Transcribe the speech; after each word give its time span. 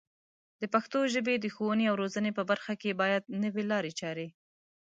د 0.61 0.63
پښتو 0.73 0.99
ژبې 1.13 1.35
د 1.39 1.45
ښوونې 1.55 1.85
او 1.87 1.95
روزنې 2.01 2.31
په 2.37 2.43
برخه 2.49 2.73
کې 2.81 2.97
باید 3.01 3.23
نوې 3.43 3.63
لارې 3.71 3.91
چارې 3.99 4.27